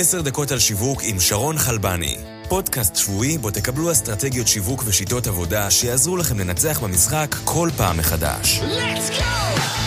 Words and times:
עשר 0.00 0.20
דקות 0.20 0.50
על 0.50 0.58
שיווק 0.58 1.00
עם 1.02 1.20
שרון 1.20 1.58
חלבני. 1.58 2.16
פודקאסט 2.48 2.96
שבועי 2.96 3.38
בו 3.38 3.50
תקבלו 3.50 3.92
אסטרטגיות 3.92 4.48
שיווק 4.48 4.82
ושיטות 4.86 5.26
עבודה 5.26 5.70
שיעזרו 5.70 6.16
לכם 6.16 6.38
לנצח 6.38 6.80
במשחק 6.82 7.36
כל 7.44 7.70
פעם 7.76 7.96
מחדש. 7.96 8.60
Let's 8.60 9.20
go! 9.20 9.77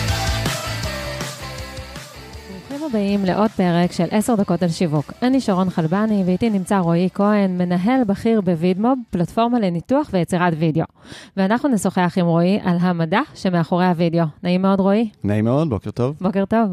הבאים 2.92 3.24
לעוד 3.24 3.50
פרק 3.50 3.92
של 3.92 4.04
10 4.10 4.34
דקות 4.34 4.62
על 4.62 4.68
שיווק. 4.68 5.12
אני 5.22 5.40
שרון 5.40 5.70
חלבני, 5.70 6.22
ואיתי 6.26 6.50
נמצא 6.50 6.78
רועי 6.78 7.08
כהן, 7.14 7.58
מנהל 7.58 8.04
בכיר 8.04 8.40
בווידמוב, 8.40 8.98
פלטפורמה 9.10 9.58
לניתוח 9.60 10.10
ויצירת 10.12 10.52
וידאו. 10.58 10.84
ואנחנו 11.36 11.68
נשוחח 11.68 12.14
עם 12.16 12.26
רועי 12.26 12.58
על 12.64 12.76
המדע 12.80 13.20
שמאחורי 13.34 13.86
הוידאו. 13.86 14.24
נעים 14.42 14.62
מאוד, 14.62 14.80
רועי. 14.80 15.08
נעים 15.24 15.44
מאוד, 15.44 15.70
בוקר 15.70 15.90
טוב. 15.90 16.16
בוקר 16.20 16.44
טוב. 16.44 16.68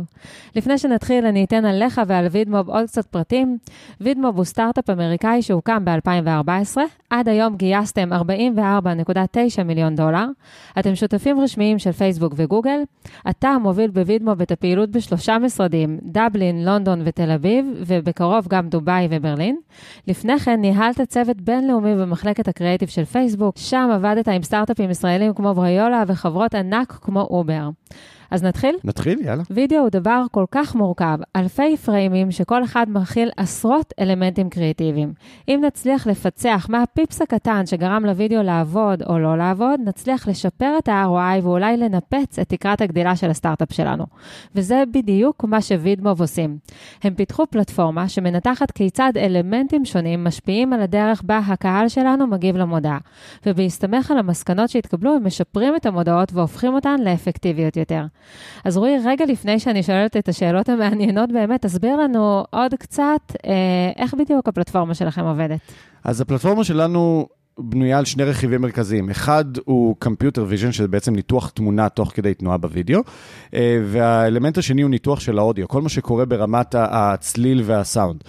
לפני 0.55 0.77
שנתחיל, 0.77 1.25
אני 1.25 1.43
אתן 1.43 1.65
עליך 1.65 2.01
ועל 2.07 2.27
VidMob 2.31 2.69
עוד 2.69 2.85
קצת 2.85 3.05
פרטים. 3.05 3.57
VidMob 4.01 4.37
הוא 4.37 4.45
סטארט-אפ 4.45 4.89
אמריקאי 4.89 5.41
שהוקם 5.41 5.85
ב-2014. 5.85 6.77
עד 7.09 7.29
היום 7.29 7.55
גייסתם 7.55 8.09
44.9 8.13 9.63
מיליון 9.63 9.95
דולר. 9.95 10.25
אתם 10.79 10.95
שותפים 10.95 11.39
רשמיים 11.39 11.79
של 11.79 11.91
פייסבוק 11.91 12.33
וגוגל. 12.35 12.79
אתה 13.29 13.57
מוביל 13.61 13.91
ב 13.91 13.98
VidMob 13.98 14.41
את 14.41 14.51
הפעילות 14.51 14.89
בשלושה 14.89 15.37
משרדים, 15.37 15.99
דבלין, 16.11 16.65
לונדון 16.65 17.01
ותל 17.05 17.31
אביב, 17.31 17.65
ובקרוב 17.87 18.47
גם 18.49 18.69
דובאי 18.69 19.07
וברלין. 19.09 19.57
לפני 20.07 20.39
כן 20.39 20.61
ניהלת 20.61 21.01
צוות 21.01 21.41
בינלאומי 21.41 21.95
במחלקת 21.95 22.47
הקריאיטיב 22.47 22.89
של 22.89 23.05
פייסבוק, 23.05 23.57
שם 23.57 23.89
עבדת 23.93 24.27
עם 24.27 24.43
סטארט-אפים 24.43 24.89
ישראלים 24.89 25.33
כמו 25.33 25.53
Brayola 25.53 26.03
וחברות 26.07 26.55
ענק 26.55 26.91
כמו 27.01 27.21
אובר. 27.21 27.69
אז 28.31 28.43
נתחיל? 28.43 28.75
נתחיל, 28.83 29.19
יאללה. 29.21 29.43
וידאו 29.49 29.79
הוא 29.79 29.89
דבר 29.89 30.23
כל 30.31 30.45
כך 30.51 30.75
מורכב, 30.75 31.17
אלפי 31.35 31.77
פריימים 31.77 32.31
שכל 32.31 32.63
אחד 32.63 32.85
מכיל 32.89 33.29
עשרות 33.37 33.93
אלמנטים 33.99 34.49
קריאטיביים. 34.49 35.13
אם 35.47 35.61
נצליח 35.67 36.07
לפצח 36.07 36.67
מה 36.69 36.83
הפיפס 36.83 37.21
הקטן 37.21 37.65
שגרם 37.65 38.05
לוידאו 38.05 38.43
לעבוד 38.43 39.03
או 39.03 39.19
לא 39.19 39.37
לעבוד, 39.37 39.79
נצליח 39.85 40.27
לשפר 40.27 40.75
את 40.79 40.87
ה-ROI 40.87 41.43
ואולי 41.43 41.77
לנפץ 41.77 42.39
את 42.39 42.49
תקרת 42.49 42.81
הגדילה 42.81 43.15
של 43.15 43.29
הסטארט-אפ 43.29 43.73
שלנו. 43.73 44.05
וזה 44.55 44.83
בדיוק 44.91 45.43
מה 45.43 45.61
שווידמוב 45.61 46.21
עושים. 46.21 46.57
הם 47.03 47.13
פיתחו 47.13 47.45
פלטפורמה 47.47 48.09
שמנתחת 48.09 48.71
כיצד 48.71 49.11
אלמנטים 49.17 49.85
שונים 49.85 50.23
משפיעים 50.23 50.73
על 50.73 50.81
הדרך 50.81 51.21
בה 51.25 51.37
הקהל 51.37 51.87
שלנו 51.87 52.27
מגיב 52.27 52.57
למודעה. 52.57 52.97
ובהסתמך 53.45 54.11
על 54.11 54.17
המסקנות 54.17 54.69
שהתקבלו, 54.69 55.15
הם 55.15 55.25
משפרים 55.25 55.75
את 55.75 55.85
המודעות 55.85 56.33
והופכים 56.33 56.73
אותן 56.73 56.95
לאפקטיביות 57.03 57.77
יותר. 57.79 58.05
אז 58.65 58.77
רועי, 58.77 58.97
רגע 59.05 59.25
לפני 59.25 59.59
שאני 59.59 59.83
שואלת 59.83 60.17
את 60.17 60.29
השאלות 60.29 60.69
המעניינות 60.69 61.31
באמת, 61.31 61.61
תסביר 61.61 61.95
לנו 61.95 62.43
עוד 62.49 62.73
קצת 62.79 63.35
אה, 63.45 63.51
איך 63.97 64.13
בדיוק 64.13 64.47
הפלטפורמה 64.47 64.93
שלכם 64.93 65.25
עובדת. 65.25 65.59
אז 66.03 66.21
הפלטפורמה 66.21 66.63
שלנו 66.63 67.27
בנויה 67.59 67.97
על 67.97 68.05
שני 68.05 68.23
רכיבים 68.23 68.61
מרכזיים. 68.61 69.09
אחד 69.09 69.45
הוא 69.65 69.95
Computer 70.05 70.53
Vision, 70.53 70.71
שזה 70.71 70.87
בעצם 70.87 71.15
ניתוח 71.15 71.49
תמונה 71.49 71.89
תוך 71.89 72.11
כדי 72.15 72.33
תנועה 72.33 72.57
בווידאו, 72.57 73.01
אה, 73.53 73.81
והאלמנט 73.85 74.57
השני 74.57 74.81
הוא 74.81 74.89
ניתוח 74.89 75.19
של 75.19 75.39
האודיו, 75.39 75.67
כל 75.67 75.81
מה 75.81 75.89
שקורה 75.89 76.25
ברמת 76.25 76.75
הצליל 76.77 77.61
והסאונד. 77.65 78.23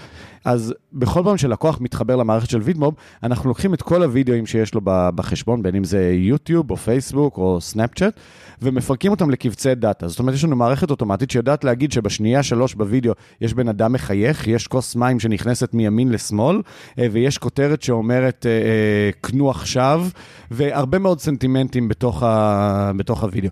אז 0.45 0.75
בכל 0.93 1.21
פעם 1.25 1.37
שלקוח 1.37 1.81
מתחבר 1.81 2.17
למערכת 2.17 2.51
של 2.51 2.61
VidMob, 2.63 2.95
אנחנו 3.23 3.49
לוקחים 3.49 3.75
את 3.75 3.83
כל 3.83 4.03
הוידאוים 4.03 4.47
שיש 4.47 4.75
לו 4.75 4.81
בחשבון, 4.85 5.63
בין 5.63 5.75
אם 5.75 5.85
זה 5.85 6.13
יוטיוב 6.13 6.71
או 6.71 6.77
פייסבוק 6.77 7.39
או 7.39 7.61
סנאפצ'אט, 7.61 8.21
ומפרקים 8.63 9.11
אותם 9.11 9.31
לקבצי 9.31 9.75
דאטה. 9.75 10.09
זאת 10.09 10.19
אומרת, 10.19 10.35
יש 10.35 10.45
לנו 10.45 10.57
מערכת 10.57 10.91
אוטומטית 10.91 11.31
שיודעת 11.31 11.65
להגיד 11.65 11.93
שבשנייה 11.93 12.43
שלוש 12.43 12.75
בווידאו 12.75 13.13
יש 13.41 13.55
בן 13.55 13.69
אדם 13.69 13.93
מחייך, 13.93 14.47
יש 14.47 14.67
כוס 14.67 14.97
מים 14.97 15.21
שנכנסת 15.21 15.75
מימין 15.75 16.13
לשמאל, 16.13 16.63
אה, 16.99 17.07
ויש 17.13 17.39
כותרת 17.39 17.83
שאומרת 17.83 18.47
אה, 18.47 18.51
אה, 18.51 19.11
קנו 19.21 19.51
עכשיו, 19.51 20.07
והרבה 20.51 20.99
מאוד 20.99 21.21
סנטימנטים 21.21 21.89
בתוך, 21.89 22.23
ה, 22.23 22.93
בתוך 22.97 23.23
הווידאו. 23.23 23.51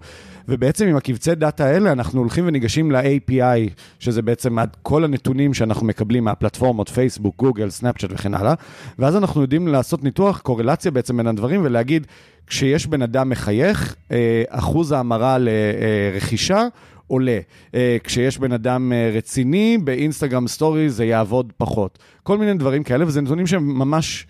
ובעצם 0.49 0.87
עם 0.87 0.97
הקבצי 0.97 1.35
דאטה 1.35 1.65
האלה 1.65 1.93
אנחנו 1.93 2.21
הולכים 2.21 2.45
וניגשים 2.47 2.93
ל-API, 2.93 3.71
שזה 3.99 4.23
בעצם 4.23 4.59
את 4.59 4.77
כל 4.83 5.05
הנתונים 5.05 5.55
שאנחנו 5.55 5.87
מקבלים 5.87 6.25
מהפלטפורמות, 6.25 6.89
פייסבוק, 6.89 7.37
גוגל, 7.37 7.71
סנאפצ'אט 7.71 8.11
וכן 8.13 8.35
הלאה, 8.35 8.55
ואז 8.99 9.17
אנחנו 9.17 9.43
יודעים 9.43 9.69
לעשות 9.69 10.05
ניתוח, 10.05 10.41
קורלציה 10.41 10.91
בעצם 10.91 11.17
בין 11.17 11.27
הדברים, 11.27 11.61
ולהגיד, 11.65 12.07
כשיש 12.47 12.87
בן 12.87 13.03
אדם 13.03 13.29
מחייך, 13.29 13.97
אה, 14.13 14.43
אחוז 14.49 14.93
ההמרה 14.93 15.37
לרכישה 15.39 16.67
עולה. 17.07 17.39
אה, 17.75 17.97
כשיש 18.05 18.39
בן 18.39 18.53
אדם 18.53 18.93
אה, 18.93 19.11
רציני, 19.15 19.79
באינסטגרם 19.85 20.49
סטורי 20.49 20.91
זה 20.91 21.05
יעבוד 21.05 21.53
פחות. 21.57 21.99
כל 22.23 22.39
מיני 22.39 22.55
דברים 22.55 22.83
כאלה, 22.83 23.07
וזה 23.07 23.21
נתונים 23.21 23.47
שהם 23.47 23.79
ממש... 23.79 24.27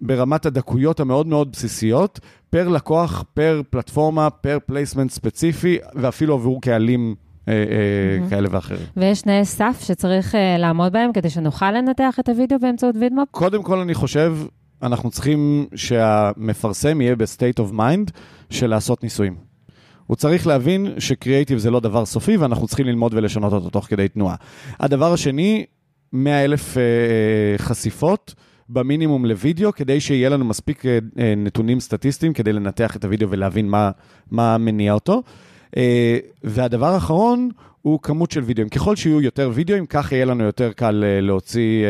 ברמת 0.00 0.46
הדקויות 0.46 1.00
המאוד 1.00 1.26
מאוד 1.26 1.52
בסיסיות, 1.52 2.20
פר 2.50 2.68
לקוח, 2.68 3.24
פר 3.34 3.60
פלטפורמה, 3.70 4.30
פר 4.30 4.58
placement 4.66 5.10
ספציפי, 5.10 5.78
ואפילו 5.94 6.34
עבור 6.34 6.60
קהלים 6.62 7.14
אה, 7.48 7.54
אה, 7.54 8.30
כאלה 8.30 8.48
ואחרים. 8.50 8.80
ויש 8.96 9.22
תנאי 9.22 9.44
סף 9.44 9.82
שצריך 9.84 10.34
אה, 10.34 10.58
לעמוד 10.58 10.92
בהם 10.92 11.12
כדי 11.12 11.30
שנוכל 11.30 11.70
לנתח 11.70 12.16
את 12.20 12.28
הוידאו 12.28 12.58
באמצעות 12.58 12.94
וידמופ? 13.00 13.28
קודם 13.30 13.62
כל, 13.62 13.78
אני 13.78 13.94
חושב, 13.94 14.36
אנחנו 14.82 15.10
צריכים 15.10 15.66
שהמפרסם 15.74 17.00
יהיה 17.00 17.16
ב-state 17.16 17.60
of 17.60 17.72
mind 17.72 18.10
של 18.50 18.66
לעשות 18.66 19.02
ניסויים. 19.02 19.36
הוא 20.06 20.16
צריך 20.16 20.46
להבין 20.46 20.86
שקריאייטיב 20.98 21.58
זה 21.58 21.70
לא 21.70 21.80
דבר 21.80 22.06
סופי, 22.06 22.36
ואנחנו 22.36 22.66
צריכים 22.66 22.86
ללמוד 22.86 23.14
ולשנות 23.14 23.52
אותו 23.52 23.70
תוך 23.70 23.84
כדי 23.84 24.08
תנועה. 24.08 24.34
הדבר 24.80 25.12
השני, 25.12 25.64
100 26.12 26.44
אלף 26.44 26.78
אה, 26.78 26.82
חשיפות. 27.58 28.34
במינימום 28.68 29.24
לוידאו, 29.24 29.72
כדי 29.72 30.00
שיהיה 30.00 30.28
לנו 30.28 30.44
מספיק 30.44 30.86
אה, 30.86 30.98
אה, 31.18 31.34
נתונים 31.36 31.80
סטטיסטיים 31.80 32.32
כדי 32.32 32.52
לנתח 32.52 32.96
את 32.96 33.04
הוידאו 33.04 33.30
ולהבין 33.30 33.68
מה, 33.68 33.90
מה 34.30 34.58
מניע 34.58 34.92
אותו. 34.92 35.22
אה, 35.76 36.18
והדבר 36.44 36.86
האחרון 36.86 37.50
הוא 37.82 38.00
כמות 38.02 38.30
של 38.30 38.40
וידאוים. 38.40 38.68
ככל 38.68 38.96
שיהיו 38.96 39.20
יותר 39.20 39.50
וידאוים, 39.54 39.86
כך 39.86 40.12
יהיה 40.12 40.24
לנו 40.24 40.44
יותר 40.44 40.72
קל 40.72 41.04
להוציא 41.20 41.86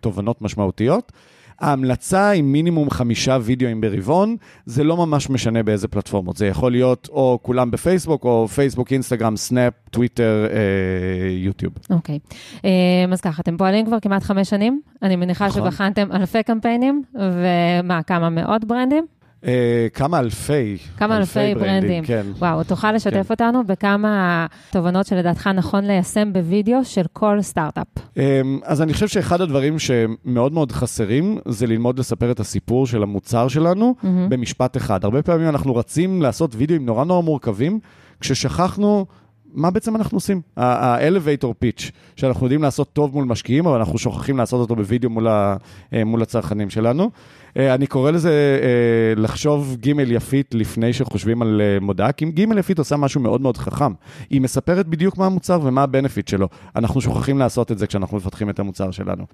תובנות 0.00 0.42
משמעותיות. 0.42 1.12
ההמלצה 1.60 2.28
היא 2.28 2.42
מינימום 2.42 2.90
חמישה 2.90 3.38
וידאוים 3.42 3.80
ברבעון, 3.80 4.36
זה 4.66 4.84
לא 4.84 4.96
ממש 4.96 5.30
משנה 5.30 5.62
באיזה 5.62 5.88
פלטפורמות. 5.88 6.36
זה 6.36 6.46
יכול 6.46 6.72
להיות 6.72 7.08
או 7.12 7.38
כולם 7.42 7.70
בפייסבוק, 7.70 8.24
או 8.24 8.48
פייסבוק, 8.48 8.92
אינסטגרם, 8.92 9.36
סנאפ, 9.36 9.72
טוויטר, 9.90 10.46
אה, 10.50 11.30
יוטיוב. 11.30 11.72
אוקיי. 11.90 12.18
אה, 12.64 12.70
אז 13.12 13.20
ככה, 13.20 13.42
אתם 13.42 13.56
פועלים 13.56 13.86
כבר 13.86 14.00
כמעט 14.00 14.22
חמש 14.22 14.50
שנים. 14.50 14.80
אני 15.02 15.16
מניחה 15.16 15.46
נכון. 15.46 15.62
שבחנתם 15.62 16.12
אלפי 16.12 16.42
קמפיינים, 16.42 17.02
ומה, 17.14 18.02
כמה 18.02 18.30
מאות 18.30 18.64
ברנדים? 18.64 19.06
Uh, 19.44 19.46
כמה 19.94 20.18
אלפי, 20.18 20.78
כמה 20.96 21.16
אלפי, 21.16 21.40
אלפי 21.40 21.54
ברנדים, 21.54 21.80
ברנדים. 21.80 22.04
כן. 22.04 22.26
וואו, 22.38 22.64
תוכל 22.64 22.92
לשתף 22.92 23.12
כן. 23.12 23.20
אותנו 23.30 23.64
בכמה 23.64 24.46
תובנות 24.70 25.06
שלדעתך 25.06 25.46
נכון 25.46 25.84
ליישם 25.84 26.32
בווידאו 26.32 26.84
של 26.84 27.02
כל 27.12 27.38
סטארט-אפ. 27.42 27.86
Um, 27.96 28.18
אז 28.62 28.82
אני 28.82 28.94
חושב 28.94 29.08
שאחד 29.08 29.40
הדברים 29.40 29.78
שמאוד 29.78 30.52
מאוד 30.52 30.72
חסרים, 30.72 31.38
זה 31.48 31.66
ללמוד 31.66 31.98
לספר 31.98 32.30
את 32.30 32.40
הסיפור 32.40 32.86
של 32.86 33.02
המוצר 33.02 33.48
שלנו 33.48 33.94
mm-hmm. 33.98 34.06
במשפט 34.28 34.76
אחד. 34.76 35.04
הרבה 35.04 35.22
פעמים 35.22 35.48
אנחנו 35.48 35.76
רצים 35.76 36.22
לעשות 36.22 36.54
וידאוים 36.54 36.86
נורא 36.86 37.04
נורא 37.04 37.22
מורכבים, 37.22 37.80
כששכחנו... 38.20 39.06
מה 39.54 39.70
בעצם 39.70 39.96
אנחנו 39.96 40.16
עושים? 40.16 40.40
ה-elevator 40.56 41.64
pitch, 41.64 41.90
שאנחנו 42.16 42.46
יודעים 42.46 42.62
לעשות 42.62 42.92
טוב 42.92 43.14
מול 43.14 43.24
משקיעים, 43.24 43.66
אבל 43.66 43.78
אנחנו 43.78 43.98
שוכחים 43.98 44.38
לעשות 44.38 44.60
אותו 44.60 44.76
בווידאו 44.76 45.10
מול, 45.10 45.28
ה, 45.28 45.56
אה, 45.92 46.04
מול 46.04 46.22
הצרכנים 46.22 46.70
שלנו. 46.70 47.10
אה, 47.56 47.74
אני 47.74 47.86
קורא 47.86 48.10
לזה 48.10 48.60
אה, 48.62 49.22
לחשוב 49.22 49.76
ג' 49.80 49.88
יפית 49.88 50.54
לפני 50.54 50.92
שחושבים 50.92 51.42
על 51.42 51.60
מודעה, 51.80 52.12
כי 52.12 52.24
ג' 52.24 52.58
יפית 52.58 52.78
עושה 52.78 52.96
משהו 52.96 53.20
מאוד 53.20 53.40
מאוד 53.40 53.56
חכם. 53.56 53.92
היא 54.30 54.40
מספרת 54.40 54.86
בדיוק 54.86 55.18
מה 55.18 55.26
המוצר 55.26 55.60
ומה 55.62 55.82
הבנפיט 55.82 56.28
שלו. 56.28 56.48
אנחנו 56.76 57.00
שוכחים 57.00 57.38
לעשות 57.38 57.72
את 57.72 57.78
זה 57.78 57.86
כשאנחנו 57.86 58.16
מפתחים 58.16 58.50
את 58.50 58.58
המוצר 58.58 58.90
שלנו. 58.90 59.24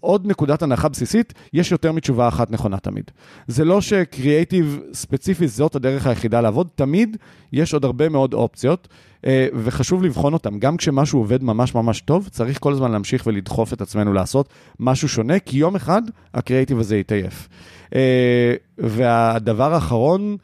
עוד 0.00 0.26
נקודת 0.26 0.62
הנחה 0.62 0.88
בסיסית, 0.88 1.34
יש 1.52 1.72
יותר 1.72 1.92
מתשובה 1.92 2.28
אחת 2.28 2.50
נכונה 2.50 2.76
תמיד. 2.76 3.10
זה 3.46 3.64
לא 3.64 3.80
שקריאייטיב 3.80 4.80
ספציפי 4.92 5.48
זאת 5.48 5.76
הדרך 5.76 6.06
היחידה 6.06 6.40
לעבוד, 6.40 6.68
תמיד 6.74 7.16
יש 7.52 7.74
עוד 7.74 7.84
הרבה 7.84 8.08
מאוד 8.08 8.34
אופציות. 8.34 8.88
אה, 9.26 9.46
וחשוב 9.54 10.02
לבחון 10.02 10.32
אותם. 10.32 10.58
גם 10.58 10.76
כשמשהו 10.76 11.18
עובד 11.18 11.42
ממש 11.42 11.74
ממש 11.74 12.00
טוב, 12.00 12.28
צריך 12.28 12.58
כל 12.60 12.72
הזמן 12.72 12.92
להמשיך 12.92 13.26
ולדחוף 13.26 13.72
את 13.72 13.80
עצמנו 13.80 14.12
לעשות 14.12 14.48
משהו 14.80 15.08
שונה, 15.08 15.38
כי 15.38 15.58
יום 15.58 15.76
אחד 15.76 16.02
הקריאיטיב 16.34 16.78
הזה 16.78 16.96
יתעייף. 16.96 17.48
אה, 17.94 18.54
והדבר 18.78 19.74
האחרון, 19.74 20.36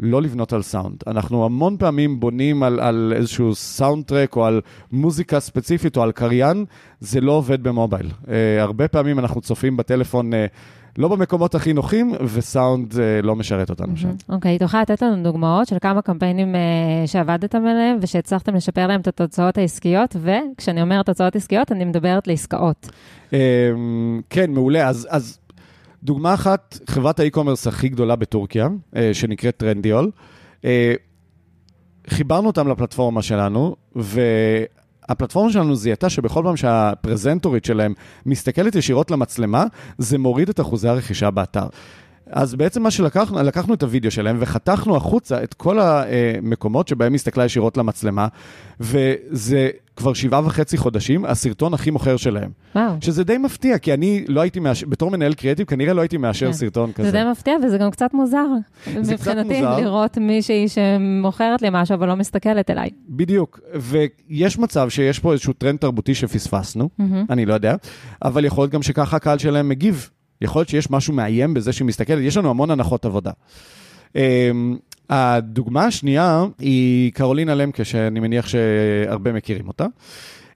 לא 0.00 0.22
לבנות 0.22 0.52
על 0.52 0.62
סאונד. 0.62 0.96
אנחנו 1.06 1.44
המון 1.44 1.76
פעמים 1.76 2.20
בונים 2.20 2.62
על, 2.62 2.80
על 2.80 3.12
איזשהו 3.16 3.54
סאונד 3.54 4.04
טרק 4.04 4.36
או 4.36 4.44
על 4.44 4.60
מוזיקה 4.92 5.40
ספציפית 5.40 5.96
או 5.96 6.02
על 6.02 6.12
קריין, 6.12 6.64
זה 7.00 7.20
לא 7.20 7.32
עובד 7.32 7.62
במובייל. 7.62 8.06
Uh, 8.06 8.28
הרבה 8.58 8.88
פעמים 8.88 9.18
אנחנו 9.18 9.40
צופים 9.40 9.76
בטלפון... 9.76 10.30
לא 10.98 11.08
במקומות 11.08 11.54
הכי 11.54 11.72
נוחים, 11.72 12.12
וסאונד 12.34 12.92
uh, 12.92 12.96
לא 13.22 13.36
משרת 13.36 13.70
אותנו 13.70 13.96
שם. 13.96 14.10
אוקיי, 14.28 14.56
okay, 14.56 14.58
תוכל 14.58 14.82
לתת 14.82 15.02
לנו 15.02 15.22
דוגמאות 15.22 15.68
של 15.68 15.76
כמה 15.80 16.02
קמפיינים 16.02 16.54
uh, 16.54 17.06
שעבדתם 17.06 17.58
עליהם 17.66 17.98
ושהצלחתם 18.02 18.54
לשפר 18.54 18.86
להם 18.86 19.00
את 19.00 19.08
התוצאות 19.08 19.58
העסקיות, 19.58 20.16
וכשאני 20.20 20.82
אומרת 20.82 21.06
תוצאות 21.06 21.36
עסקיות, 21.36 21.72
אני 21.72 21.84
מדברת 21.84 22.26
לעסקאות. 22.26 22.88
Um, 23.30 23.34
כן, 24.30 24.50
מעולה. 24.50 24.88
אז, 24.88 25.08
אז 25.10 25.38
דוגמה 26.02 26.34
אחת, 26.34 26.78
חברת 26.86 27.20
האי-קומרס 27.20 27.66
הכי 27.66 27.88
גדולה 27.88 28.16
בטורקיה, 28.16 28.68
שנקראת 29.12 29.56
טרנדיול. 29.56 30.10
חיברנו 32.08 32.46
אותם 32.46 32.68
לפלטפורמה 32.68 33.22
שלנו, 33.22 33.76
ו... 33.96 34.20
הפלטפורמה 35.08 35.52
שלנו 35.52 35.76
זיהתה 35.76 36.10
שבכל 36.10 36.42
פעם 36.44 36.56
שהפרזנטורית 36.56 37.64
שלהם 37.64 37.94
מסתכלת 38.26 38.74
ישירות 38.74 39.10
למצלמה, 39.10 39.64
זה 39.98 40.18
מוריד 40.18 40.48
את 40.48 40.60
אחוזי 40.60 40.88
הרכישה 40.88 41.30
באתר. 41.30 41.66
אז 42.30 42.54
בעצם 42.54 42.82
מה 42.82 42.90
שלקחנו, 42.90 43.42
לקחנו 43.42 43.74
את 43.74 43.82
הוידאו 43.82 44.10
שלהם 44.10 44.36
וחתכנו 44.40 44.96
החוצה 44.96 45.42
את 45.42 45.54
כל 45.54 45.78
המקומות 45.80 46.88
שבהם 46.88 47.14
הסתכלה 47.14 47.44
ישירות 47.44 47.76
למצלמה, 47.76 48.28
וזה 48.80 49.68
כבר 49.96 50.12
שבעה 50.12 50.46
וחצי 50.46 50.76
חודשים 50.76 51.24
הסרטון 51.24 51.74
הכי 51.74 51.90
מוכר 51.90 52.16
שלהם. 52.16 52.50
וואו. 52.74 52.92
שזה 53.00 53.24
די 53.24 53.38
מפתיע, 53.38 53.78
כי 53.78 53.94
אני 53.94 54.24
לא 54.28 54.40
הייתי 54.40 54.60
מאשר, 54.60 54.86
בתור 54.86 55.10
מנהל 55.10 55.34
קריאטיב, 55.34 55.66
כנראה 55.66 55.92
לא 55.92 56.00
הייתי 56.00 56.16
מאשר 56.16 56.46
כן. 56.46 56.52
סרטון 56.52 56.92
כזה. 56.92 57.10
זה 57.10 57.12
די 57.12 57.30
מפתיע 57.30 57.54
וזה 57.66 57.78
גם 57.78 57.90
קצת 57.90 58.14
מוזר. 58.14 58.46
זה 58.84 59.14
קצת 59.14 59.34
מוזר. 59.36 59.44
מבחינתי, 59.44 59.62
לראות 59.82 60.18
מישהי 60.18 60.66
שמוכרת 60.68 61.62
לי 61.62 61.68
משהו, 61.72 61.94
אבל 61.94 62.08
לא 62.08 62.16
מסתכלת 62.16 62.70
אליי. 62.70 62.90
בדיוק, 63.08 63.60
ויש 63.74 64.58
מצב 64.58 64.88
שיש 64.88 65.18
פה 65.18 65.32
איזשהו 65.32 65.52
טרנד 65.52 65.78
תרבותי 65.78 66.14
שפספסנו, 66.14 66.88
mm-hmm. 67.00 67.04
אני 67.30 67.46
לא 67.46 67.54
יודע, 67.54 67.76
אבל 68.22 68.44
יכול 68.44 68.62
להיות 68.62 68.72
גם 68.72 68.82
שככה 68.82 69.16
הקהל 69.16 69.38
שלהם 69.38 69.68
מגיב. 69.68 70.10
יכול 70.40 70.60
להיות 70.60 70.68
שיש 70.68 70.90
משהו 70.90 71.14
מאיים 71.14 71.54
בזה 71.54 71.72
שהיא 71.72 71.86
מסתכלת, 71.86 72.22
יש 72.22 72.36
לנו 72.36 72.50
המון 72.50 72.70
הנחות 72.70 73.04
עבודה. 73.04 73.30
אמ, 74.16 74.76
הדוגמה 75.10 75.84
השנייה 75.84 76.44
היא 76.58 77.12
קרולינה 77.12 77.54
למקה, 77.54 77.84
שאני 77.84 78.20
מניח 78.20 78.48
שהרבה 78.48 79.32
מכירים 79.32 79.68
אותה. 79.68 79.86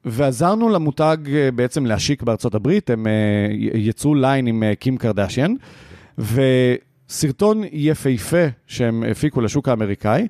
ועזרנו 0.05 0.69
למותג 0.69 1.17
אה, 1.33 1.51
בעצם 1.51 1.87
להשיק 1.87 2.23
בארצות 2.23 2.55
הברית, 2.55 2.91
הם 2.91 3.07
אה, 3.07 3.13
יצרו 3.75 4.15
ליין 4.15 4.47
עם 4.47 4.63
אה, 4.63 4.75
קים 4.75 4.97
קרדשיאן, 4.97 5.55
וסרטון 6.19 7.63
יפהפה 7.73 8.47
שהם 8.67 9.05
הפיקו 9.11 9.41
לשוק 9.41 9.69
האמריקאי, 9.69 10.27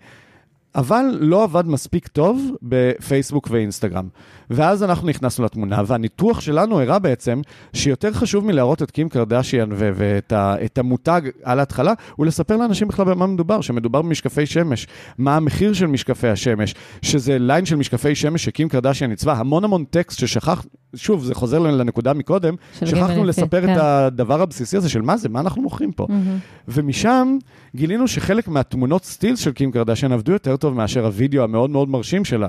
אבל 0.74 1.04
לא 1.20 1.44
עבד 1.44 1.66
מספיק 1.66 2.08
טוב 2.08 2.50
בפייסבוק 2.62 3.48
ואינסטגרם. 3.50 4.08
ואז 4.50 4.82
אנחנו 4.82 5.08
נכנסנו 5.08 5.44
לתמונה, 5.44 5.82
והניתוח 5.86 6.40
שלנו 6.40 6.80
הראה 6.80 6.98
בעצם 6.98 7.40
שיותר 7.72 8.12
חשוב 8.12 8.46
מלהראות 8.46 8.82
את 8.82 8.90
קים 8.90 9.08
קרדשיאן 9.08 9.68
ואת 9.72 10.78
המותג 10.78 11.22
על 11.42 11.58
ההתחלה, 11.58 11.92
הוא 12.16 12.26
לספר 12.26 12.56
לאנשים 12.56 12.88
בכלל 12.88 13.04
במה 13.04 13.26
מדובר, 13.26 13.60
שמדובר 13.60 14.02
במשקפי 14.02 14.46
שמש, 14.46 14.86
מה 15.18 15.36
המחיר 15.36 15.72
של 15.72 15.86
משקפי 15.86 16.28
השמש, 16.28 16.74
שזה 17.02 17.38
ליין 17.38 17.64
של 17.66 17.76
משקפי 17.76 18.14
שמש 18.14 18.44
שקים 18.44 18.68
קרדשיאן 18.68 19.10
עיצבה, 19.10 19.32
המון 19.32 19.64
המון 19.64 19.84
טקסט 19.84 20.18
ששכח, 20.18 20.64
שוב, 20.94 21.24
זה 21.24 21.34
חוזר 21.34 21.58
לנקודה 21.58 22.12
מקודם, 22.12 22.54
שכחנו 22.84 23.24
לספר 23.24 23.60
כן. 23.60 23.72
את 23.72 23.78
הדבר 23.80 24.42
הבסיסי 24.42 24.76
הזה 24.76 24.88
של 24.88 25.02
מה 25.02 25.16
זה, 25.16 25.28
מה 25.28 25.40
אנחנו 25.40 25.62
מוכרים 25.62 25.92
פה. 25.92 26.06
Mm-hmm. 26.08 26.68
ומשם 26.68 27.38
גילינו 27.76 28.08
שחלק 28.08 28.48
מהתמונות 28.48 29.04
סטילס 29.04 29.38
של 29.38 29.52
קים 29.52 29.72
קרדשיאן 29.72 30.12
עבדו 30.12 30.32
יותר 30.32 30.56
טוב 30.62 30.74
מאשר 30.74 31.06
הווידאו 31.06 31.42
המאוד 31.42 31.70
מאוד 31.70 31.88
מרשים 31.88 32.24
שלה. 32.24 32.48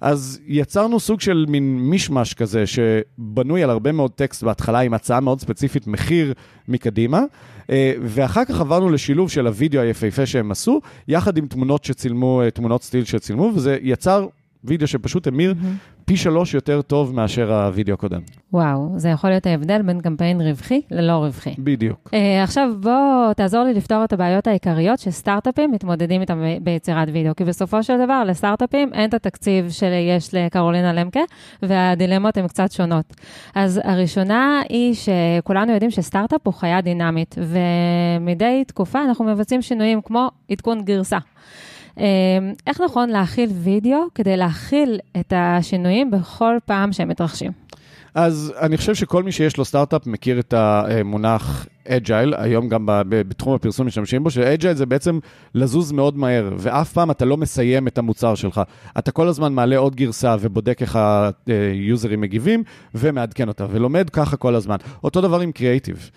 אז 0.00 0.40
יצרנו 0.46 1.00
סוג 1.00 1.20
של 1.20 1.44
מין 1.48 1.78
מישמש 1.78 2.34
כזה, 2.34 2.64
שבנוי 2.66 3.62
על 3.62 3.70
הרבה 3.70 3.92
מאוד 3.92 4.10
טקסט 4.10 4.42
בהתחלה, 4.42 4.80
עם 4.80 4.94
הצעה 4.94 5.20
מאוד 5.20 5.40
ספציפית, 5.40 5.86
מחיר 5.86 6.32
מקדימה, 6.68 7.22
אה, 7.70 7.92
ואחר 8.02 8.44
כך 8.44 8.60
עברנו 8.60 8.90
לשילוב 8.90 9.30
של 9.30 9.46
הוידאו 9.46 9.80
היפהפה 9.80 10.26
שהם 10.26 10.50
עשו, 10.50 10.80
יחד 11.08 11.36
עם 11.36 11.46
תמונות 11.46 11.84
שצילמו, 11.84 12.42
אה, 12.42 12.50
תמונות 12.50 12.82
סטיל 12.82 13.04
שצילמו, 13.04 13.50
וזה 13.54 13.78
יצר 13.82 14.26
וידאו 14.64 14.86
שפשוט 14.86 15.26
המיר 15.26 15.54
mm-hmm. 15.54 15.99
פי 16.10 16.16
שלוש 16.16 16.54
יותר 16.54 16.82
טוב 16.82 17.14
מאשר 17.14 17.52
הווידאו 17.52 17.94
הקודם. 17.94 18.20
וואו, 18.52 18.92
זה 18.96 19.08
יכול 19.08 19.30
להיות 19.30 19.46
ההבדל 19.46 19.82
בין 19.82 20.00
קמפיין 20.00 20.40
רווחי 20.40 20.80
ללא 20.90 21.12
רווחי. 21.12 21.54
בדיוק. 21.58 22.10
Uh, 22.12 22.42
עכשיו 22.42 22.70
בוא 22.80 23.32
תעזור 23.36 23.64
לי 23.64 23.74
לפתור 23.74 24.04
את 24.04 24.12
הבעיות 24.12 24.46
העיקריות 24.46 24.98
שסטארט-אפים 24.98 25.70
מתמודדים 25.70 26.20
איתם 26.20 26.42
ביצירת 26.62 27.08
וידאו, 27.12 27.36
כי 27.36 27.44
בסופו 27.44 27.82
של 27.82 28.04
דבר 28.04 28.24
לסטארט-אפים 28.26 28.90
אין 28.94 29.08
את 29.08 29.14
התקציב 29.14 29.70
שיש 29.70 30.34
לקרולינה 30.34 30.92
למקה, 30.92 31.20
והדילמות 31.62 32.36
הן 32.36 32.48
קצת 32.48 32.72
שונות. 32.72 33.14
אז 33.54 33.80
הראשונה 33.84 34.62
היא 34.68 34.94
שכולנו 34.94 35.72
יודעים 35.72 35.90
שסטארט-אפ 35.90 36.40
הוא 36.46 36.54
חיה 36.54 36.80
דינמית, 36.80 37.34
ומדי 37.38 38.62
תקופה 38.66 39.02
אנחנו 39.02 39.24
מבצעים 39.24 39.62
שינויים 39.62 40.00
כמו 40.02 40.28
עדכון 40.50 40.84
גרסה. 40.84 41.18
אמ, 41.98 42.04
איך 42.66 42.80
נכון 42.80 43.08
להכיל 43.08 43.50
וידאו 43.54 43.98
כדי 44.14 44.36
להכיל 44.36 44.98
את 45.20 45.32
השינויים 45.36 46.10
בכל 46.10 46.56
פעם 46.66 46.92
שהם 46.92 47.08
מתרחשים? 47.08 47.52
אז 48.14 48.52
אני 48.60 48.76
חושב 48.76 48.94
שכל 48.94 49.22
מי 49.22 49.32
שיש 49.32 49.56
לו 49.56 49.64
סטארט-אפ 49.64 50.06
מכיר 50.06 50.38
את 50.40 50.54
המונח 50.56 51.66
agile, 51.88 52.34
היום 52.36 52.68
גם 52.68 52.84
בתחום 53.08 53.54
הפרסום 53.54 53.86
משתמשים 53.86 54.24
בו, 54.24 54.30
ש 54.30 54.43
agile 54.43 54.74
זה 54.74 54.86
בעצם 54.86 55.18
לזוז 55.54 55.92
מאוד 55.92 56.16
מהר, 56.16 56.50
ואף 56.58 56.92
פעם 56.92 57.10
אתה 57.10 57.24
לא 57.24 57.36
מסיים 57.36 57.88
את 57.88 57.98
המוצר 57.98 58.34
שלך. 58.34 58.60
אתה 58.98 59.10
כל 59.10 59.28
הזמן 59.28 59.52
מעלה 59.52 59.76
עוד 59.76 59.96
גרסה 59.96 60.36
ובודק 60.40 60.82
איך 60.82 60.98
היוזרים 61.46 62.20
מגיבים, 62.20 62.62
ומעדכן 62.94 63.48
אותה, 63.48 63.66
ולומד 63.70 64.10
ככה 64.10 64.36
כל 64.36 64.54
הזמן. 64.54 64.76
אותו 65.04 65.20
דבר 65.20 65.40
עם 65.40 65.52
קריאייטיב. 65.52 66.10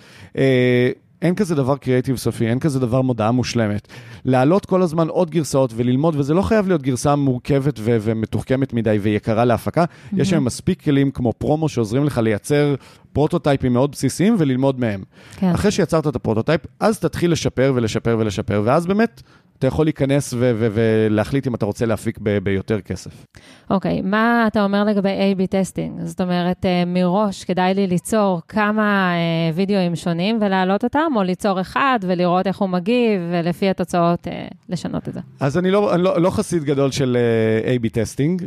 אין 1.24 1.36
כזה 1.36 1.56
דבר 1.56 1.78
קריאיטיב 1.78 2.16
סופי, 2.16 2.48
אין 2.48 2.60
כזה 2.60 2.80
דבר 2.80 3.02
מודעה 3.02 3.32
מושלמת. 3.32 3.88
להעלות 4.26 4.66
כל 4.66 4.82
הזמן 4.82 5.08
עוד 5.08 5.32
גרסאות 5.32 5.74
וללמוד, 5.76 6.16
וזה 6.18 6.34
לא 6.34 6.42
חייב 6.42 6.68
להיות 6.68 6.82
גרסה 6.82 7.16
מורכבת 7.16 7.80
ו- 7.80 7.98
ומתוחכמת 8.02 8.74
מדי 8.74 8.98
ויקרה 9.02 9.46
להפקה. 9.46 9.84
Mm-hmm. 9.84 10.16
יש 10.18 10.34
היום 10.34 10.46
מספיק 10.46 10.82
כלים 10.82 11.12
כמו 11.12 11.34
פרומו 11.34 11.70
שעוזרים 11.70 12.04
לך 12.04 12.18
לייצר 12.18 12.76
פרוטוטייפים 13.14 13.74
מאוד 13.74 13.92
בסיסיים 13.92 14.36
וללמוד 14.40 14.80
מהם. 14.80 15.04
כן. 15.36 15.50
אחרי 15.50 15.72
שיצרת 15.72 16.08
את 16.08 16.16
הפרוטוטייפ, 16.16 16.62
אז 16.80 17.00
תתחיל 17.00 17.32
לשפר 17.32 17.72
ולשפר 17.76 18.16
ולשפר, 18.20 18.62
ואז 18.66 18.86
באמת 18.86 19.22
אתה 19.60 19.68
יכול 19.68 19.86
להיכנס 19.86 20.34
ולהחליט 20.38 21.48
אם 21.48 21.56
אתה 21.56 21.66
רוצה 21.66 21.86
להפיק 21.86 22.20
ביותר 22.44 22.82
כסף. 22.82 23.26
אוקיי, 23.70 24.00
okay, 24.00 24.06
מה 24.06 24.48
אתה 24.48 24.64
אומר 24.64 24.84
לגבי 24.84 25.10
A-B 25.10 25.48
testing? 25.48 26.02
זאת 26.04 26.22
אומרת, 26.22 26.66
אה, 26.66 26.84
מראש 26.86 27.44
כדאי 27.44 27.74
לי 27.74 27.88
ליצור 27.88 28.42
כמה 28.48 29.12
אה, 29.14 29.52
וידאוים 29.56 29.96
שונים 29.96 30.38
ולהעלות 30.42 30.84
אותם, 30.84 31.12
או 31.16 31.24
ליצור 31.24 31.62
אחד 31.62 32.00
ולראות 32.02 32.48
איך 32.48 32.58
הוא 32.58 32.70
מגיב, 32.70 33.22
ולפי 33.32 33.70
התוצאות 33.70 34.28
אה, 34.28 34.48
לשנות 34.70 35.10
את 35.10 35.14
זה? 35.14 35.20
אז 35.40 35.58
אני 35.58 35.72
לא, 35.72 35.96
אני 35.96 36.04
לא, 36.04 36.22
לא 36.22 36.30
חסיד 36.30 36.64
גדול 36.64 36.92
של 36.92 37.18
A-B 37.66 37.90
testing. 37.90 38.44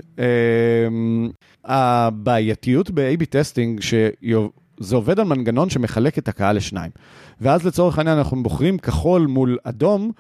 הבעייתיות 1.65 2.91
ב-A-B 2.91 3.25
testing, 3.31 3.81
שזה 3.81 4.97
עובד 4.97 5.21
על 5.21 5.27
מנגנון 5.27 5.71
שמחלק 5.71 6.19
את 6.19 6.29
הקהל 6.29 6.57
לשניים. 6.57 6.91
ואז 7.41 7.67
לצורך 7.67 7.99
העניין 7.99 8.19
אנחנו 8.19 8.43
בוחרים 8.43 8.79
כחול 8.79 9.27
מול 9.27 9.59
אדום, 9.65 10.13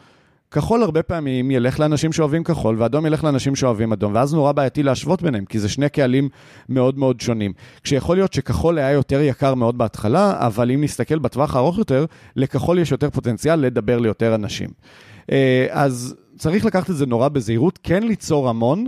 כחול 0.50 0.83
הרבה 0.83 1.03
פעמים 1.03 1.50
ילך 1.50 1.81
לאנשים 1.81 2.12
שאוהבים 2.12 2.45
כחול, 2.45 2.76
ואדום 2.79 3.07
ילך 3.07 3.25
לאנשים 3.25 3.57
שאוהבים 3.57 3.93
אדום, 3.93 4.15
ואז 4.15 4.35
נורא 4.35 4.53
בעייתי 4.53 4.83
להשוות 4.83 5.23
ביניהם, 5.23 5.45
כי 5.45 5.59
זה 5.59 5.69
שני 5.69 5.88
קהלים 5.88 6.29
מאוד 6.69 6.99
מאוד 6.99 7.21
שונים. 7.21 7.53
כשיכול 7.83 8.17
להיות 8.17 8.33
שכחול 8.33 8.79
היה 8.79 8.91
יותר 8.91 9.21
יקר 9.21 9.55
מאוד 9.55 9.79
בהתחלה, 9.79 10.47
אבל 10.47 10.71
אם 10.71 10.85
נסתכל 10.85 11.19
בטווח 11.19 11.57
הארוך 11.57 11.79
יותר, 11.79 12.05
לכחול 12.37 12.79
יש 12.79 12.93
יותר 12.93 13.11
פוטנציאל 13.11 13.61
לדבר 13.61 13.99
ליותר 13.99 14.35
אנשים. 14.35 14.69
אה, 15.33 15.67
אז 15.71 16.15
צריך 16.38 16.65
לקחת 16.65 16.91
את 16.91 16.97
זה 16.97 17.07
נורא 17.07 17.29
בזהירות, 17.29 17.79
כן 17.83 18.03
ליצור 18.03 18.49
המון, 18.49 18.87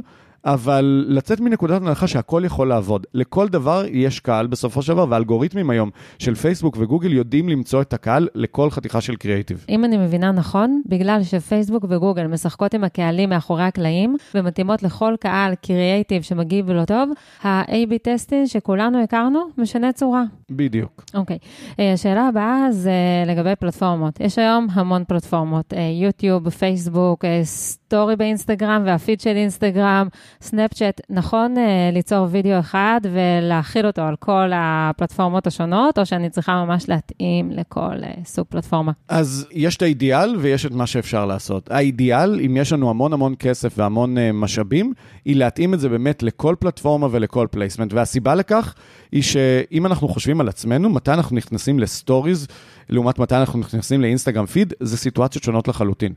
אבל 0.48 1.04
לצאת 1.08 1.40
מנקודת 1.40 1.82
הנחה 1.82 2.06
שהכל 2.06 2.42
יכול 2.44 2.68
לעבוד. 2.68 3.06
לכל 3.14 3.48
דבר 3.48 3.84
יש 3.90 4.20
קהל 4.20 4.46
בסופו 4.46 4.82
של 4.82 4.92
דבר, 4.92 5.06
ואלגוריתמים 5.08 5.70
היום 5.70 5.90
של 6.18 6.34
פייסבוק 6.34 6.76
וגוגל 6.80 7.12
יודעים 7.12 7.48
למצוא 7.48 7.82
את 7.82 7.92
הקהל 7.92 8.28
לכל 8.34 8.70
חתיכה 8.70 9.00
של 9.00 9.16
קריאיטיב. 9.16 9.64
אם 9.68 9.84
אני 9.84 9.96
מבינה 9.96 10.32
נכון, 10.32 10.82
בגלל 10.86 11.22
שפייסבוק 11.22 11.84
וגוגל 11.88 12.26
משחקות 12.26 12.74
עם 12.74 12.84
הקהלים 12.84 13.28
מאחורי 13.28 13.62
הקלעים, 13.62 14.16
ומתאימות 14.34 14.82
לכל 14.82 15.14
קהל 15.20 15.54
קריאיטיב 15.54 16.22
שמגיב 16.22 16.70
לו 16.70 16.84
טוב, 16.84 17.10
ה-AB 17.42 17.98
testing 18.02 18.46
שכולנו 18.46 19.02
הכרנו 19.02 19.40
משנה 19.58 19.92
צורה. 19.92 20.22
בדיוק. 20.50 21.04
אוקיי. 21.14 21.38
Okay. 21.40 21.80
אה, 21.80 21.92
השאלה 21.92 22.28
הבאה 22.28 22.66
זה 22.70 22.92
לגבי 23.26 23.56
פלטפורמות. 23.56 24.20
יש 24.20 24.38
היום 24.38 24.66
המון 24.72 25.04
פלטפורמות, 25.08 25.72
יוטיוב, 26.02 26.48
פייסבוק, 26.48 27.24
הסטורי 27.24 28.16
באינסטגרם 28.16 28.82
והפיד 28.86 29.20
של 29.20 29.36
אינסטגרם, 29.36 30.08
סנאפצ'אט, 30.42 31.00
נכון 31.10 31.54
uh, 31.56 31.94
ליצור 31.94 32.26
וידאו 32.30 32.58
אחד 32.60 33.00
ולהחיל 33.02 33.86
אותו 33.86 34.02
על 34.02 34.16
כל 34.16 34.50
הפלטפורמות 34.54 35.46
השונות, 35.46 35.98
או 35.98 36.06
שאני 36.06 36.30
צריכה 36.30 36.64
ממש 36.64 36.88
להתאים 36.88 37.50
לכל 37.50 37.94
uh, 38.00 38.24
סוג 38.24 38.46
פלטפורמה? 38.48 38.92
אז 39.08 39.46
יש 39.52 39.76
את 39.76 39.82
האידיאל 39.82 40.36
ויש 40.36 40.66
את 40.66 40.72
מה 40.72 40.86
שאפשר 40.86 41.26
לעשות. 41.26 41.70
האידיאל, 41.70 42.40
אם 42.46 42.56
יש 42.56 42.72
לנו 42.72 42.90
המון 42.90 43.12
המון 43.12 43.34
כסף 43.38 43.74
והמון 43.76 44.16
uh, 44.16 44.20
משאבים, 44.34 44.92
היא 45.24 45.36
להתאים 45.36 45.74
את 45.74 45.80
זה 45.80 45.88
באמת 45.88 46.22
לכל 46.22 46.54
פלטפורמה 46.58 47.08
ולכל 47.10 47.46
placement. 47.50 47.92
והסיבה 47.92 48.34
לכך 48.34 48.74
היא 49.12 49.22
שאם 49.22 49.86
אנחנו 49.86 50.08
חושבים 50.08 50.40
על 50.40 50.48
עצמנו, 50.48 50.90
מתי 50.90 51.12
אנחנו 51.12 51.36
נכנסים 51.36 51.78
לסטוריז, 51.78 52.46
לעומת 52.88 53.18
מתי 53.18 53.36
אנחנו 53.36 53.58
נכנסים 53.58 54.00
לאינסטגרם 54.00 54.46
פיד, 54.46 54.74
זה 54.80 54.96
סיטואציות 54.96 55.44
שונות 55.44 55.68
לחלוטין. 55.68 56.12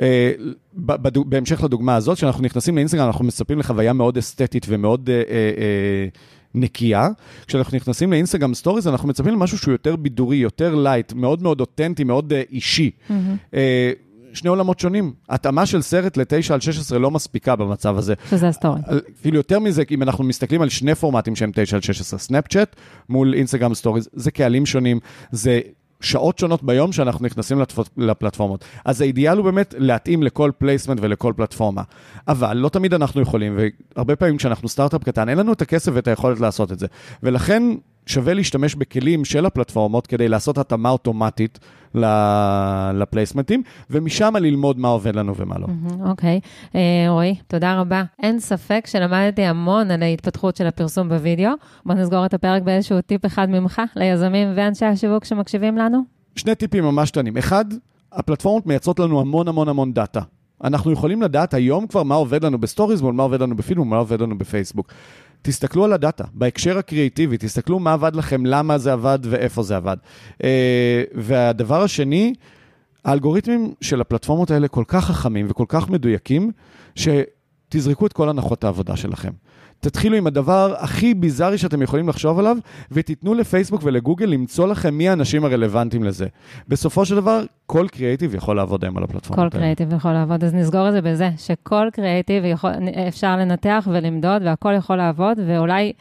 אה, 0.00 0.32
בהמשך 1.26 1.62
לדוגמה 1.62 1.96
הזאת, 1.96 2.16
כשאנחנו 2.16 2.44
נכנסים 2.44 2.76
לאינסטגרם, 2.76 3.06
אנחנו 3.06 3.24
מצפים 3.24 3.58
לחוויה 3.58 3.92
מאוד 3.92 4.18
אסתטית 4.18 4.66
ומאוד 4.68 5.10
אה, 5.10 5.14
אה, 5.14 6.06
נקייה. 6.54 7.08
כשאנחנו 7.46 7.76
נכנסים 7.76 8.12
לאינסטגרם 8.12 8.54
סטוריז, 8.54 8.88
אנחנו 8.88 9.08
מצפים 9.08 9.32
למשהו 9.32 9.58
שהוא 9.58 9.72
יותר 9.72 9.96
בידורי, 9.96 10.36
יותר 10.36 10.74
light, 10.74 11.12
מאוד 11.12 11.42
מאוד 11.42 11.60
אותנטי, 11.60 12.04
מאוד 12.04 12.32
אישי. 12.50 12.90
Mm-hmm. 13.10 13.56
שני 14.32 14.50
עולמות 14.50 14.80
שונים. 14.80 15.12
התאמה 15.28 15.66
של 15.66 15.82
סרט 15.82 16.16
ל-9 16.16 16.54
על 16.54 16.60
16 16.60 16.98
לא 16.98 17.10
מספיקה 17.10 17.56
במצב 17.56 17.98
הזה. 17.98 18.14
שזה 18.30 18.48
הסטורי. 18.48 18.80
אפילו 19.20 19.36
יותר 19.36 19.58
מזה, 19.58 19.82
אם 19.90 20.02
אנחנו 20.02 20.24
מסתכלים 20.24 20.62
על 20.62 20.68
שני 20.68 20.94
פורמטים 20.94 21.36
שהם 21.36 21.50
9 21.54 21.76
על 21.76 21.82
16, 21.82 22.18
סנאפצ'אט 22.18 22.76
מול 23.08 23.34
אינסטגרם 23.34 23.74
סטוריז, 23.74 24.08
זה 24.12 24.30
קהלים 24.30 24.66
שונים, 24.66 25.00
זה 25.30 25.60
שעות 26.00 26.38
שונות 26.38 26.62
ביום 26.62 26.92
שאנחנו 26.92 27.26
נכנסים 27.26 27.62
לפלטפורמות. 27.96 28.64
אז 28.84 29.00
האידיאל 29.00 29.36
הוא 29.36 29.44
באמת 29.44 29.74
להתאים 29.78 30.22
לכל 30.22 30.50
placement 30.58 30.98
ולכל 31.02 31.32
פלטפורמה. 31.36 31.82
אבל 32.28 32.56
לא 32.56 32.68
תמיד 32.68 32.94
אנחנו 32.94 33.20
יכולים, 33.20 33.58
והרבה 33.96 34.16
פעמים 34.16 34.36
כשאנחנו 34.36 34.68
סטארט-אפ 34.68 35.04
קטן, 35.04 35.28
אין 35.28 35.38
לנו 35.38 35.52
את 35.52 35.62
הכסף 35.62 35.92
ואת 35.94 36.08
היכולת 36.08 36.40
לעשות 36.40 36.72
את 36.72 36.78
זה. 36.78 36.86
ולכן 37.22 37.62
שווה 38.08 38.34
להשתמש 38.34 38.74
בכלים 38.74 39.24
של 39.24 39.46
הפלטפורמות 39.46 40.06
כדי 40.06 40.28
לעשות 40.28 40.58
התאמה 40.58 40.90
אוטומטית 40.90 41.58
לפלייסמנטים, 42.94 43.62
ומשם 43.90 44.34
ללמוד 44.40 44.78
מה 44.78 44.88
עובד 44.88 45.16
לנו 45.16 45.36
ומה 45.36 45.58
לא. 45.58 45.66
אוקיי. 46.10 46.40
Uh, 46.66 46.76
רועי, 47.08 47.36
תודה 47.48 47.80
רבה. 47.80 48.02
אין 48.22 48.40
ספק 48.40 48.84
שלמדתי 48.86 49.42
המון 49.42 49.90
על 49.90 50.02
ההתפתחות 50.02 50.56
של 50.56 50.66
הפרסום 50.66 51.08
בווידאו. 51.08 51.50
בוא 51.86 51.94
נסגור 51.94 52.26
את 52.26 52.34
הפרק 52.34 52.62
באיזשהו 52.62 53.00
טיפ 53.00 53.26
אחד 53.26 53.50
ממך 53.50 53.82
ליזמים 53.96 54.48
ואנשי 54.56 54.84
השיווק 54.84 55.24
שמקשיבים 55.24 55.78
לנו. 55.78 56.02
שני 56.36 56.54
טיפים 56.54 56.84
ממש 56.84 57.10
קטנים. 57.10 57.36
אחד, 57.36 57.64
הפלטפורמות 58.12 58.66
מייצרות 58.66 58.98
לנו 58.98 59.20
המון 59.20 59.48
המון 59.48 59.68
המון 59.68 59.92
דאטה. 59.92 60.20
אנחנו 60.64 60.92
יכולים 60.92 61.22
לדעת 61.22 61.54
היום 61.54 61.86
כבר 61.86 62.02
מה 62.02 62.14
עובד 62.14 62.44
לנו 62.44 62.58
בסטוריז, 62.58 63.02
מה 63.02 63.22
עובד 63.22 63.42
לנו 63.42 63.56
בפיד, 63.56 63.80
ומה 63.80 63.96
עובד 63.96 64.20
לנו 64.20 64.38
בפייסבוק. 64.38 64.92
תסתכלו 65.42 65.84
על 65.84 65.92
הדאטה, 65.92 66.24
בהקשר 66.34 66.78
הקריאיטיבי, 66.78 67.36
תסתכלו 67.38 67.78
מה 67.78 67.92
עבד 67.92 68.16
לכם, 68.16 68.46
למה 68.46 68.78
זה 68.78 68.92
עבד 68.92 69.18
ואיפה 69.22 69.62
זה 69.62 69.76
עבד. 69.76 69.96
אה, 70.44 71.02
והדבר 71.14 71.82
השני, 71.82 72.34
האלגוריתמים 73.04 73.74
של 73.80 74.00
הפלטפורמות 74.00 74.50
האלה 74.50 74.68
כל 74.68 74.84
כך 74.88 75.04
חכמים 75.04 75.46
וכל 75.48 75.64
כך 75.68 75.90
מדויקים, 75.90 76.50
שתזרקו 76.94 78.06
את 78.06 78.12
כל 78.12 78.28
הנחות 78.28 78.64
העבודה 78.64 78.96
שלכם. 78.96 79.32
תתחילו 79.80 80.16
עם 80.16 80.26
הדבר 80.26 80.74
הכי 80.78 81.14
ביזארי 81.14 81.58
שאתם 81.58 81.82
יכולים 81.82 82.08
לחשוב 82.08 82.38
עליו, 82.38 82.56
ותיתנו 82.92 83.34
לפייסבוק 83.34 83.80
ולגוגל 83.84 84.26
למצוא 84.26 84.68
לכם 84.68 84.94
מי 84.94 85.08
האנשים 85.08 85.44
הרלוונטיים 85.44 86.04
לזה. 86.04 86.26
בסופו 86.68 87.04
של 87.04 87.14
דבר, 87.14 87.42
כל 87.66 87.86
קריאיטיב 87.88 88.34
יכול 88.34 88.56
לעבוד 88.56 88.84
היום 88.84 88.96
על 88.98 89.04
הפלטפורמות 89.04 89.52
כל 89.52 89.58
קריאיטיב 89.58 89.92
יכול 89.92 90.12
לעבוד, 90.12 90.44
אז 90.44 90.54
נסגור 90.54 90.88
את 90.88 90.92
זה 90.92 91.00
בזה, 91.00 91.30
שכל 91.36 91.88
קריאיטיב 91.92 92.44
יכול, 92.44 92.70
אפשר 93.08 93.36
לנתח 93.36 93.88
ולמדוד, 93.92 94.42
והכל 94.44 94.74
יכול 94.76 94.96
לעבוד, 94.96 95.38
ואולי... 95.46 95.92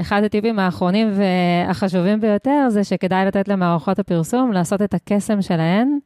אחד 0.00 0.22
הטיפים 0.24 0.58
האחרונים 0.58 1.10
והחשובים 1.14 2.20
ביותר 2.20 2.66
זה 2.68 2.84
שכדאי 2.84 3.26
לתת 3.26 3.48
למערכות 3.48 3.98
הפרסום 3.98 4.52
לעשות 4.52 4.82
את 4.82 4.94
הקסם 4.94 5.42
שלהן 5.42 5.98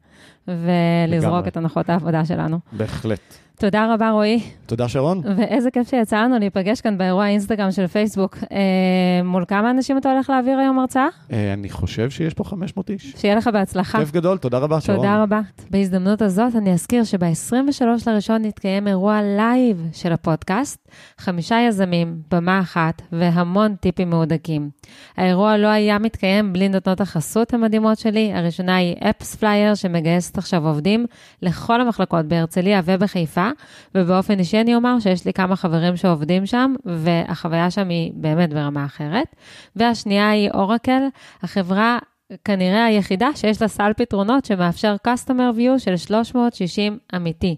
ולזרוק 0.47 1.33
לגמרי. 1.33 1.47
את 1.47 1.57
הנחות 1.57 1.89
העבודה 1.89 2.25
שלנו. 2.25 2.59
בהחלט. 2.71 3.37
תודה 3.59 3.93
רבה, 3.93 4.09
רועי. 4.09 4.39
תודה, 4.65 4.89
שרון. 4.89 5.21
ואיזה 5.37 5.71
כיף 5.71 5.89
שיצא 5.89 6.17
לנו 6.23 6.39
להיפגש 6.39 6.81
כאן 6.81 6.97
באירוע 6.97 7.23
האינסטגרם 7.23 7.71
של 7.71 7.87
פייסבוק. 7.87 8.37
אה, 8.51 9.23
מול 9.23 9.45
כמה 9.47 9.71
אנשים 9.71 9.97
אתה 9.97 10.11
הולך 10.11 10.29
להעביר 10.29 10.59
היום 10.59 10.79
הרצאה? 10.79 11.07
אה, 11.33 11.53
אני 11.53 11.69
חושב 11.69 12.09
שיש 12.09 12.33
פה 12.33 12.43
500 12.43 12.89
איש. 12.89 13.13
שיהיה 13.17 13.35
לך 13.35 13.47
בהצלחה. 13.47 13.99
כיף 13.99 14.11
גדול, 14.11 14.37
תודה 14.37 14.57
רבה, 14.57 14.81
שרון. 14.81 14.97
תודה 14.97 15.23
רבה. 15.23 15.41
בהזדמנות 15.69 16.21
הזאת 16.21 16.55
אני 16.55 16.73
אזכיר 16.73 17.03
שב-23 17.03 17.83
לראשון 18.07 18.45
יתקיים 18.45 18.87
אירוע 18.87 19.21
לייב 19.21 19.87
של 19.93 20.11
הפודקאסט, 20.11 20.88
חמישה 21.17 21.57
יזמים, 21.67 22.21
במה 22.31 22.59
אחת 22.59 23.01
והמון 23.11 23.75
טיפים 23.75 24.09
מהודקים. 24.09 24.69
האירוע 25.17 25.57
לא 25.57 25.67
היה 25.67 25.99
מתקיים 25.99 26.53
בלי 26.53 26.69
נותנות 26.69 27.01
החסות 27.01 27.53
המדהימות 27.53 27.97
שלי. 27.97 28.33
הראשונה 28.33 28.75
היא 28.75 28.95
AppsFlyer, 29.09 29.75
שמגייסת 29.75 30.37
עכשיו 30.37 30.67
עובדים 30.67 31.05
לכל 31.41 31.81
המחלקות 31.81 32.25
בהרצליה 32.25 32.81
ובחיפה. 32.85 33.49
ובאופן 33.95 34.39
אישי 34.39 34.61
אני 34.61 34.75
אומר 34.75 34.99
שיש 34.99 35.25
לי 35.25 35.33
כמה 35.33 35.55
חברים 35.55 35.97
שעובדים 35.97 36.45
שם, 36.45 36.73
והחוויה 36.85 37.71
שם 37.71 37.89
היא 37.89 38.11
באמת 38.15 38.53
ברמה 38.53 38.85
אחרת. 38.85 39.35
והשנייה 39.75 40.29
היא 40.29 40.49
אורקל, 40.51 41.01
החברה 41.43 41.99
כנראה 42.45 42.85
היחידה 42.85 43.29
שיש 43.35 43.61
לה 43.61 43.67
סל 43.67 43.91
פתרונות 43.97 44.45
שמאפשר 44.45 44.95
Customer 45.07 45.57
View 45.57 45.79
של 45.79 45.97
360 45.97 46.97
אמיתי. 47.15 47.55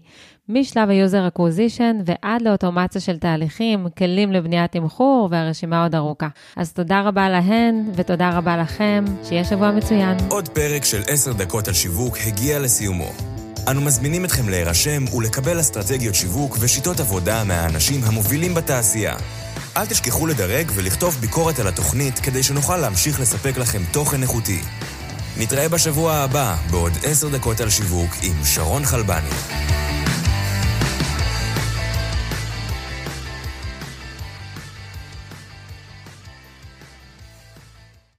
משלב 0.48 0.90
ה-user 0.90 1.36
acquisition 1.36 1.94
ועד 2.04 2.42
לאוטומציה 2.42 3.00
של 3.00 3.18
תהליכים, 3.18 3.86
כלים 3.98 4.32
לבניית 4.32 4.72
תמחור, 4.72 5.28
והרשימה 5.30 5.82
עוד 5.82 5.94
ארוכה. 5.94 6.28
אז 6.56 6.72
תודה 6.72 7.00
רבה 7.00 7.28
להן, 7.28 7.90
ותודה 7.94 8.30
רבה 8.30 8.56
לכם, 8.56 9.04
שיהיה 9.24 9.44
שבוע 9.44 9.70
מצוין. 9.70 10.16
עוד 10.28 10.48
פרק 10.48 10.84
של 10.84 11.00
10 11.06 11.32
דקות 11.32 11.68
על 11.68 11.74
שיווק 11.74 12.16
הגיע 12.26 12.58
לסיומו. 12.58 13.08
אנו 13.70 13.80
מזמינים 13.80 14.24
אתכם 14.24 14.48
להירשם 14.48 15.04
ולקבל 15.16 15.60
אסטרטגיות 15.60 16.14
שיווק 16.14 16.56
ושיטות 16.60 17.00
עבודה 17.00 17.44
מהאנשים 17.44 18.00
המובילים 18.04 18.54
בתעשייה. 18.54 19.14
אל 19.76 19.86
תשכחו 19.86 20.26
לדרג 20.26 20.70
ולכתוב 20.74 21.16
ביקורת 21.20 21.58
על 21.58 21.68
התוכנית 21.68 22.18
כדי 22.18 22.42
שנוכל 22.42 22.76
להמשיך 22.76 23.20
לספק 23.20 23.56
לכם 23.56 23.82
תוכן 23.92 24.22
איכותי. 24.22 24.60
נתראה 25.36 25.68
בשבוע 25.68 26.14
הבא 26.14 26.56
בעוד 26.70 26.92
עשר 27.02 27.28
דקות 27.28 27.60
על 27.60 27.70
שיווק 27.70 28.10
עם 28.22 28.44
שרון 28.44 28.84
חלבני. 28.84 29.81